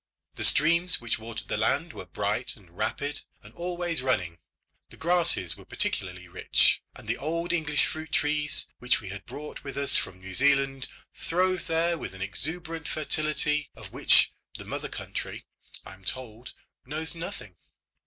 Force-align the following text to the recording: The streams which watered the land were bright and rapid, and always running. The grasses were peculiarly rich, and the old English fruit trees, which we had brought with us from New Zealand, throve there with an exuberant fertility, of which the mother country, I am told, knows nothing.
The 0.33 0.43
streams 0.43 0.99
which 0.99 1.19
watered 1.19 1.47
the 1.47 1.57
land 1.57 1.93
were 1.93 2.07
bright 2.07 2.55
and 2.57 2.75
rapid, 2.75 3.21
and 3.43 3.53
always 3.53 4.01
running. 4.01 4.39
The 4.89 4.97
grasses 4.97 5.55
were 5.55 5.63
peculiarly 5.63 6.27
rich, 6.27 6.81
and 6.95 7.07
the 7.07 7.19
old 7.19 7.53
English 7.53 7.85
fruit 7.85 8.11
trees, 8.11 8.65
which 8.79 8.99
we 8.99 9.09
had 9.09 9.27
brought 9.27 9.63
with 9.63 9.77
us 9.77 9.95
from 9.97 10.19
New 10.19 10.33
Zealand, 10.33 10.87
throve 11.13 11.67
there 11.67 11.99
with 11.99 12.15
an 12.15 12.21
exuberant 12.23 12.87
fertility, 12.87 13.69
of 13.75 13.93
which 13.93 14.31
the 14.57 14.65
mother 14.65 14.89
country, 14.89 15.45
I 15.85 15.93
am 15.93 16.03
told, 16.03 16.53
knows 16.83 17.13
nothing. 17.13 17.57